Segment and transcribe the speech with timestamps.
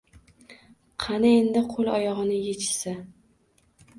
[1.03, 2.97] Qani endi qo‘l-oyog‘ini yechishsa